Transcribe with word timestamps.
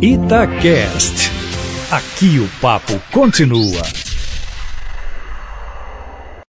Itacast. 0.00 1.30
Aqui 1.90 2.38
o 2.38 2.48
papo 2.60 2.92
continua. 3.12 3.82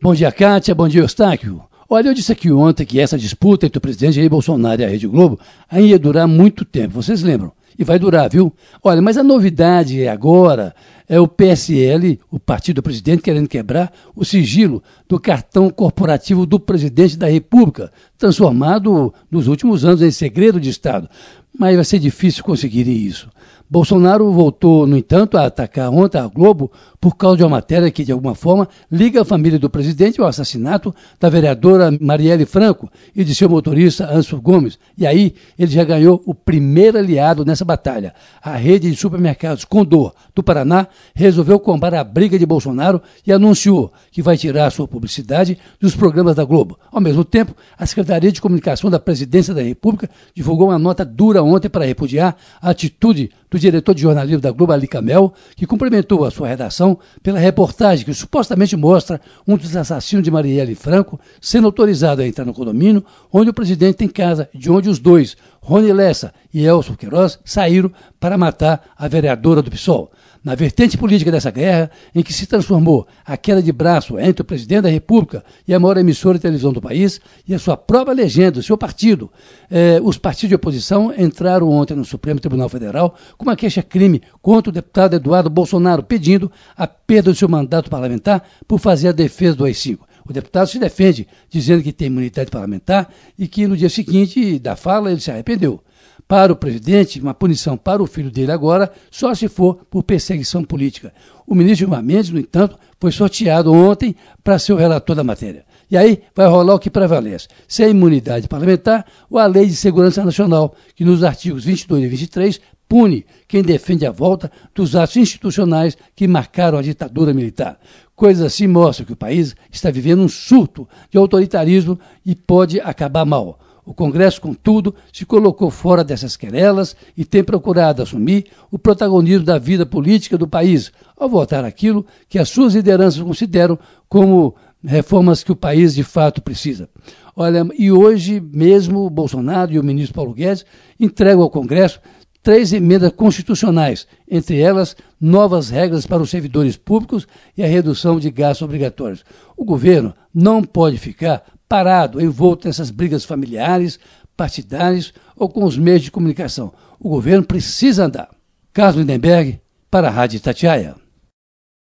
Bom 0.00 0.14
dia, 0.14 0.32
Kátia. 0.32 0.74
Bom 0.74 0.88
dia, 0.88 1.02
Eustáquio. 1.02 1.62
Olha, 1.88 2.08
eu 2.08 2.14
disse 2.14 2.32
aqui 2.32 2.50
ontem 2.50 2.86
que 2.86 2.98
essa 2.98 3.18
disputa 3.18 3.66
entre 3.66 3.78
o 3.78 3.80
presidente 3.80 4.14
Jair 4.14 4.30
Bolsonaro 4.30 4.80
e 4.80 4.84
a 4.84 4.88
Rede 4.88 5.06
Globo 5.06 5.38
ainda 5.70 5.88
ia 5.88 5.98
durar 5.98 6.26
muito 6.26 6.64
tempo. 6.64 6.94
Vocês 6.94 7.22
lembram? 7.22 7.52
E 7.78 7.84
vai 7.84 7.98
durar, 7.98 8.30
viu? 8.30 8.52
Olha, 8.82 9.02
mas 9.02 9.18
a 9.18 9.22
novidade 9.22 10.02
é 10.02 10.08
agora 10.08 10.74
é 11.08 11.20
o 11.20 11.28
PSL, 11.28 12.18
o 12.30 12.38
partido 12.40 12.76
do 12.76 12.82
presidente, 12.82 13.22
querendo 13.22 13.48
quebrar 13.48 13.92
o 14.16 14.24
sigilo 14.24 14.82
do 15.08 15.20
cartão 15.20 15.68
corporativo 15.68 16.46
do 16.46 16.58
presidente 16.58 17.16
da 17.16 17.26
República, 17.26 17.92
transformado 18.18 19.12
nos 19.30 19.46
últimos 19.46 19.84
anos 19.84 20.02
em 20.02 20.10
segredo 20.10 20.60
de 20.60 20.70
Estado. 20.70 21.08
Mas 21.56 21.76
vai 21.76 21.84
ser 21.84 21.98
difícil 21.98 22.42
conseguir 22.42 22.88
isso. 22.88 23.28
Bolsonaro 23.68 24.30
voltou, 24.30 24.86
no 24.86 24.96
entanto, 24.96 25.36
a 25.36 25.46
atacar 25.46 25.90
ontem 25.90 26.18
a 26.18 26.26
Globo 26.26 26.70
por 27.00 27.16
causa 27.16 27.38
de 27.38 27.42
uma 27.42 27.50
matéria 27.50 27.90
que, 27.90 28.04
de 28.04 28.12
alguma 28.12 28.34
forma, 28.34 28.68
liga 28.90 29.22
a 29.22 29.24
família 29.24 29.58
do 29.58 29.68
presidente 29.68 30.20
ao 30.20 30.26
assassinato 30.26 30.94
da 31.18 31.28
vereadora 31.28 31.90
Marielle 32.00 32.46
Franco 32.46 32.90
e 33.16 33.24
de 33.24 33.34
seu 33.34 33.48
motorista 33.48 34.08
Anso 34.10 34.40
Gomes. 34.40 34.78
E 34.96 35.06
aí 35.06 35.34
ele 35.58 35.72
já 35.72 35.82
ganhou 35.82 36.22
o 36.24 36.34
primeiro 36.34 36.98
aliado 36.98 37.44
nessa 37.44 37.64
batalha. 37.64 38.14
A 38.40 38.54
rede 38.54 38.90
de 38.90 38.96
supermercados 38.96 39.64
Condor 39.64 40.14
do 40.34 40.42
Paraná 40.42 40.86
resolveu 41.14 41.58
combar 41.58 41.94
a 41.94 42.04
briga 42.04 42.38
de 42.38 42.46
Bolsonaro 42.46 43.02
e 43.26 43.32
anunciou 43.32 43.92
que 44.12 44.22
vai 44.22 44.36
tirar 44.36 44.70
sua 44.70 44.86
publicidade 44.86 45.58
dos 45.80 45.96
programas 45.96 46.36
da 46.36 46.44
Globo. 46.44 46.78
Ao 46.92 47.00
mesmo 47.00 47.24
tempo, 47.24 47.56
a 47.76 47.84
Secretaria 47.86 48.13
de 48.18 48.40
Comunicação 48.40 48.90
da 48.90 48.98
Presidência 48.98 49.54
da 49.54 49.62
República 49.62 50.08
divulgou 50.34 50.68
uma 50.68 50.78
nota 50.78 51.04
dura 51.04 51.42
ontem 51.42 51.68
para 51.68 51.84
repudiar 51.84 52.36
a 52.60 52.70
atitude 52.70 53.30
do 53.50 53.58
diretor 53.58 53.94
de 53.94 54.02
jornalismo 54.02 54.40
da 54.40 54.50
Globo, 54.50 54.72
Ali 54.72 54.88
Camel, 54.88 55.32
que 55.56 55.66
cumprimentou 55.66 56.24
a 56.24 56.30
sua 56.30 56.48
redação 56.48 56.98
pela 57.22 57.38
reportagem 57.38 58.04
que 58.04 58.12
supostamente 58.12 58.76
mostra 58.76 59.20
um 59.46 59.56
dos 59.56 59.76
assassinos 59.76 60.24
de 60.24 60.30
Marielle 60.30 60.74
Franco 60.74 61.20
sendo 61.40 61.66
autorizado 61.66 62.22
a 62.22 62.26
entrar 62.26 62.44
no 62.44 62.54
condomínio 62.54 63.04
onde 63.32 63.50
o 63.50 63.54
presidente 63.54 63.96
tem 63.96 64.08
casa, 64.08 64.48
de 64.54 64.70
onde 64.70 64.88
os 64.88 64.98
dois, 64.98 65.36
Rony 65.60 65.92
Lessa 65.92 66.32
e 66.52 66.64
Elson 66.64 66.94
Queiroz, 66.94 67.38
saíram 67.44 67.92
para 68.18 68.36
matar 68.38 68.82
a 68.96 69.06
vereadora 69.06 69.62
do 69.62 69.70
PSOL 69.70 70.10
na 70.44 70.54
vertente 70.54 70.98
política 70.98 71.32
dessa 71.32 71.50
guerra, 71.50 71.90
em 72.14 72.22
que 72.22 72.32
se 72.32 72.46
transformou 72.46 73.08
a 73.24 73.34
queda 73.34 73.62
de 73.62 73.72
braço 73.72 74.18
entre 74.18 74.42
o 74.42 74.44
presidente 74.44 74.82
da 74.82 74.90
República 74.90 75.42
e 75.66 75.72
a 75.72 75.80
maior 75.80 75.96
emissora 75.96 76.36
de 76.36 76.42
televisão 76.42 76.70
do 76.70 76.82
país 76.82 77.18
e 77.48 77.54
a 77.54 77.58
sua 77.58 77.78
própria 77.78 78.14
legenda, 78.14 78.60
o 78.60 78.62
seu 78.62 78.76
partido. 78.76 79.30
Eh, 79.70 79.98
os 80.02 80.18
partidos 80.18 80.50
de 80.50 80.54
oposição 80.54 81.12
entraram 81.16 81.70
ontem 81.70 81.94
no 81.94 82.04
Supremo 82.04 82.38
Tribunal 82.38 82.68
Federal 82.68 83.14
com 83.38 83.44
uma 83.44 83.56
queixa-crime 83.56 84.20
contra 84.42 84.68
o 84.68 84.72
deputado 84.72 85.16
Eduardo 85.16 85.48
Bolsonaro, 85.48 86.02
pedindo 86.02 86.52
a 86.76 86.86
perda 86.86 87.30
do 87.30 87.36
seu 87.36 87.48
mandato 87.48 87.88
parlamentar 87.88 88.44
por 88.68 88.78
fazer 88.78 89.08
a 89.08 89.12
defesa 89.12 89.56
do 89.56 89.64
AI-5. 89.64 90.00
O 90.28 90.32
deputado 90.32 90.66
se 90.68 90.78
defende, 90.78 91.26
dizendo 91.50 91.82
que 91.82 91.92
tem 91.92 92.06
imunidade 92.06 92.50
parlamentar 92.50 93.10
e 93.38 93.46
que 93.46 93.66
no 93.66 93.76
dia 93.76 93.90
seguinte 93.90 94.58
da 94.58 94.76
fala 94.76 95.10
ele 95.10 95.20
se 95.20 95.30
arrependeu 95.30 95.82
para 96.26 96.52
o 96.52 96.56
presidente, 96.56 97.20
uma 97.20 97.34
punição 97.34 97.76
para 97.76 98.02
o 98.02 98.06
filho 98.06 98.30
dele 98.30 98.52
agora, 98.52 98.90
só 99.10 99.34
se 99.34 99.48
for 99.48 99.86
por 99.90 100.02
perseguição 100.02 100.64
política. 100.64 101.12
O 101.46 101.54
ministro 101.54 101.80
Gilmar 101.80 102.02
Mendes, 102.02 102.30
no 102.30 102.40
entanto, 102.40 102.78
foi 102.98 103.12
sorteado 103.12 103.72
ontem 103.72 104.16
para 104.42 104.58
ser 104.58 104.72
o 104.72 104.76
relator 104.76 105.14
da 105.14 105.22
matéria. 105.22 105.64
E 105.90 105.96
aí 105.96 106.22
vai 106.34 106.46
rolar 106.46 106.74
o 106.74 106.78
que 106.78 106.90
prevalece: 106.90 107.48
se 107.68 107.84
a 107.84 107.88
imunidade 107.88 108.48
parlamentar 108.48 109.04
ou 109.28 109.38
a 109.38 109.46
Lei 109.46 109.66
de 109.66 109.76
Segurança 109.76 110.24
Nacional, 110.24 110.74
que 110.94 111.04
nos 111.04 111.22
artigos 111.22 111.64
22 111.64 112.04
e 112.04 112.08
23 112.08 112.60
pune 112.88 113.26
quem 113.46 113.62
defende 113.62 114.06
a 114.06 114.10
volta 114.10 114.50
dos 114.74 114.94
atos 114.96 115.16
institucionais 115.16 115.96
que 116.14 116.26
marcaram 116.26 116.78
a 116.78 116.82
ditadura 116.82 117.32
militar. 117.32 117.78
Coisas 118.14 118.44
assim 118.44 118.66
mostram 118.66 119.06
que 119.06 119.12
o 119.12 119.16
país 119.16 119.54
está 119.70 119.90
vivendo 119.90 120.22
um 120.22 120.28
surto 120.28 120.88
de 121.10 121.18
autoritarismo 121.18 121.98
e 122.24 122.34
pode 122.34 122.80
acabar 122.80 123.24
mal. 123.24 123.58
O 123.84 123.92
Congresso, 123.92 124.40
contudo, 124.40 124.94
se 125.12 125.26
colocou 125.26 125.70
fora 125.70 126.02
dessas 126.02 126.36
querelas 126.36 126.96
e 127.16 127.24
tem 127.24 127.44
procurado 127.44 128.02
assumir 128.02 128.46
o 128.70 128.78
protagonismo 128.78 129.44
da 129.44 129.58
vida 129.58 129.84
política 129.84 130.38
do 130.38 130.48
país, 130.48 130.90
ao 131.16 131.28
votar 131.28 131.64
aquilo 131.64 132.06
que 132.28 132.38
as 132.38 132.48
suas 132.48 132.74
lideranças 132.74 133.22
consideram 133.22 133.78
como 134.08 134.54
reformas 134.82 135.42
que 135.42 135.52
o 135.52 135.56
país 135.56 135.94
de 135.94 136.02
fato 136.02 136.40
precisa. 136.40 136.88
Olha, 137.36 137.66
e 137.76 137.90
hoje 137.90 138.40
mesmo 138.40 139.10
Bolsonaro 139.10 139.72
e 139.72 139.78
o 139.78 139.84
ministro 139.84 140.14
Paulo 140.14 140.32
Guedes 140.32 140.64
entregam 140.98 141.42
ao 141.42 141.50
Congresso 141.50 142.00
três 142.42 142.72
emendas 142.72 143.10
constitucionais, 143.12 144.06
entre 144.28 144.60
elas 144.60 144.94
novas 145.18 145.70
regras 145.70 146.06
para 146.06 146.22
os 146.22 146.30
servidores 146.30 146.76
públicos 146.76 147.26
e 147.56 147.62
a 147.62 147.66
redução 147.66 148.20
de 148.20 148.30
gastos 148.30 148.62
obrigatórios. 148.62 149.24
O 149.56 149.64
governo 149.64 150.14
não 150.32 150.62
pode 150.62 150.98
ficar 150.98 151.42
parado, 151.74 152.20
envolto 152.20 152.68
nessas 152.68 152.88
brigas 152.88 153.24
familiares, 153.24 153.98
partidárias 154.36 155.12
ou 155.34 155.48
com 155.48 155.64
os 155.64 155.76
meios 155.76 156.02
de 156.02 156.10
comunicação. 156.12 156.72
O 157.00 157.08
governo 157.08 157.44
precisa 157.44 158.04
andar. 158.04 158.28
Carlos 158.72 159.00
Lindenberg, 159.00 159.60
para 159.90 160.06
a 160.06 160.10
Rádio 160.12 160.38
Tatiaia. 160.38 160.94